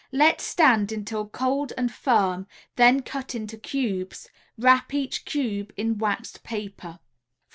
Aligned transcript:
Let 0.11 0.41
stand 0.41 0.91
until 0.91 1.27
cold 1.27 1.73
and 1.77 1.93
firm, 1.93 2.47
then 2.75 3.01
cut 3.03 3.35
in 3.35 3.45
cubes; 3.45 4.27
wrap 4.57 4.95
each 4.95 5.25
cube 5.25 5.71
in 5.77 5.99
waxed 5.99 6.41
paper. 6.41 6.97